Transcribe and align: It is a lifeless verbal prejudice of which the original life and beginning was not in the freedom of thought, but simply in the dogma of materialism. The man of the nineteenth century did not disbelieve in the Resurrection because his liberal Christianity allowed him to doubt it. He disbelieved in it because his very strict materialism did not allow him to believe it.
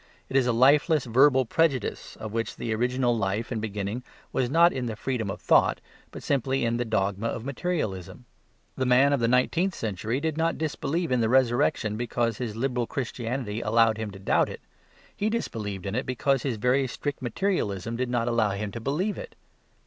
It 0.29 0.35
is 0.35 0.47
a 0.47 0.51
lifeless 0.51 1.05
verbal 1.05 1.45
prejudice 1.45 2.15
of 2.15 2.31
which 2.33 2.55
the 2.55 2.73
original 2.73 3.15
life 3.15 3.51
and 3.51 3.61
beginning 3.61 4.01
was 4.33 4.49
not 4.49 4.73
in 4.73 4.87
the 4.87 4.95
freedom 4.95 5.29
of 5.29 5.39
thought, 5.39 5.79
but 6.09 6.23
simply 6.23 6.65
in 6.65 6.77
the 6.77 6.83
dogma 6.85 7.27
of 7.27 7.45
materialism. 7.45 8.25
The 8.75 8.87
man 8.87 9.13
of 9.13 9.19
the 9.19 9.27
nineteenth 9.27 9.75
century 9.75 10.19
did 10.19 10.37
not 10.39 10.57
disbelieve 10.57 11.11
in 11.11 11.21
the 11.21 11.29
Resurrection 11.29 11.97
because 11.97 12.39
his 12.39 12.55
liberal 12.55 12.87
Christianity 12.87 13.61
allowed 13.61 13.99
him 13.99 14.09
to 14.09 14.17
doubt 14.17 14.49
it. 14.49 14.61
He 15.15 15.29
disbelieved 15.29 15.85
in 15.85 15.93
it 15.93 16.07
because 16.07 16.41
his 16.41 16.57
very 16.57 16.87
strict 16.87 17.21
materialism 17.21 17.95
did 17.95 18.09
not 18.09 18.27
allow 18.27 18.49
him 18.53 18.71
to 18.71 18.79
believe 18.81 19.19
it. 19.19 19.35